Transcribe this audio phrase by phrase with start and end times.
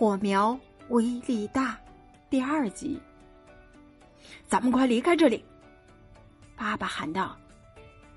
[0.00, 0.58] 火苗
[0.88, 1.78] 威力大，
[2.30, 2.98] 第二集。
[4.48, 5.44] 咱们快离开这里！
[6.56, 7.36] 爸爸喊道。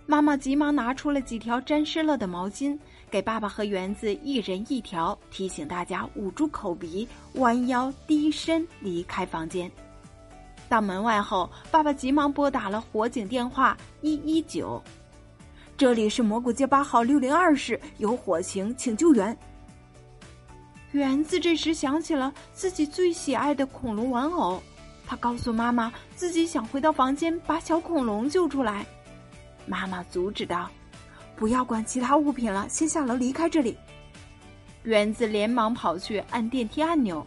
[0.06, 2.80] 妈妈急忙拿出了几条沾湿了的毛巾，
[3.12, 9.70] 给爸爸和园子一人一条，提醒大家捂住口鼻，弯腰低身离开房间。
[10.70, 14.82] 到门外后，爸爸急忙拨打了火警电话一一九
[15.76, 19.38] ：“这里是蘑菇街八号六零二室，有火情，请救援。”
[20.94, 24.62] 园子这时想起了自己最喜爱的恐龙玩偶，
[25.08, 28.86] 他告诉妈妈自己想回到房间把小恐龙救出来。
[29.66, 30.70] 妈妈阻止道
[31.36, 33.76] ：“不要管其他物品了，先下楼离开这里。”
[34.84, 37.26] 园子连忙跑去按电梯按钮。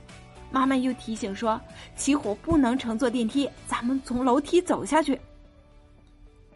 [0.53, 1.61] 妈妈又提醒说
[1.97, 5.21] ：“起火不能乘坐电梯，咱们从楼梯走下去。”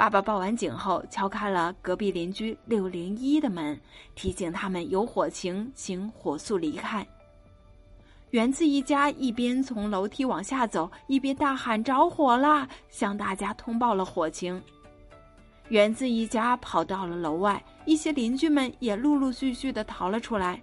[0.01, 3.79] 爸爸报完警后，敲开了隔壁邻居六零一的门，
[4.15, 7.07] 提醒他们有火情，请火速离开。
[8.31, 14.63] 园子一家一边从楼梯往下走，一边大喊：“着火啦！”向大家通报了火情。
[15.69, 20.63] 园子一家跑到了楼外，一些邻居们也陆陆续续的逃了出来。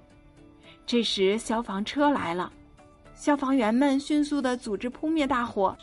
[0.83, 2.51] 这时，消防车来了，
[3.13, 5.77] 消防员们迅速的组织扑灭大火。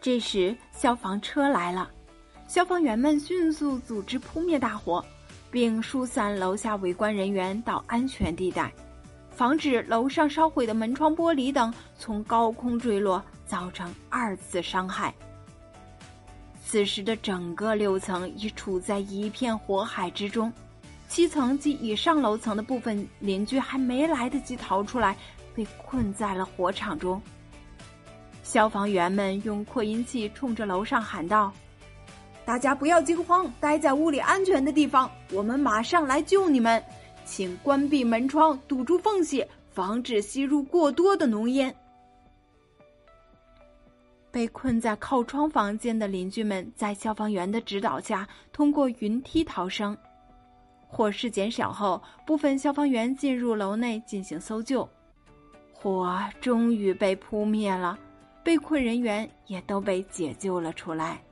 [0.00, 1.88] 这时，消防车来了，
[2.50, 5.04] 消防员们迅速组织扑灭大火，
[5.52, 8.72] 并疏散楼下围观人员到安全地带，
[9.30, 15.14] 防止楼上烧毁的门窗玻璃等从高空坠落，造成二次伤害。
[16.66, 20.52] 此时的整个六层已处在一片火海之中，
[21.08, 25.16] 七层及以上楼层的部分邻居还没来得及逃出来，
[25.54, 27.22] 被困在了火场中。
[28.42, 31.52] 消防员们用扩音器冲着楼上喊道
[32.50, 36.82] ：“大家不要惊慌，待在屋里安全的地方，我们马上来救你们。
[37.24, 41.72] 请关闭门窗，堵住缝隙，防止吸入过多的浓烟。”
[44.32, 49.96] 被困在靠窗房间的邻居们，在消防员的指导下，通过云梯逃生。
[50.88, 54.88] 火势减小后，部分消防员进入楼内进行搜救，
[55.72, 57.96] 火终于被扑灭了，
[58.42, 61.22] 被困人员也都被解救了出来。